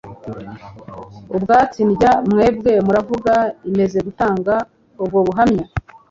[1.35, 2.11] ubwatsi ndya.
[2.29, 3.33] mwebwe muravuga!
[3.69, 4.53] imaze gutanga
[5.03, 5.65] ubwo buhamya